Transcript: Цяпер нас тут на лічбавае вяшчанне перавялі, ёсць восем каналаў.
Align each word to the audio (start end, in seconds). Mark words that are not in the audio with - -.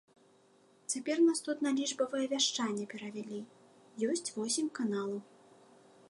Цяпер 0.93 1.17
нас 1.25 1.39
тут 1.47 1.57
на 1.65 1.71
лічбавае 1.79 2.23
вяшчанне 2.33 2.85
перавялі, 2.93 3.39
ёсць 4.09 4.33
восем 4.39 4.67
каналаў. 4.79 5.13